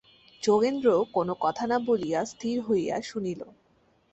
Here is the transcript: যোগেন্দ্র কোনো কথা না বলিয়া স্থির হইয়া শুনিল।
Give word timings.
যোগেন্দ্র 0.43 0.87
কোনো 1.13 1.33
কথা 1.41 1.63
না 1.67 1.77
বলিয়া 1.79 2.19
স্থির 2.25 2.55
হইয়া 2.61 2.95
শুনিল। 3.01 3.41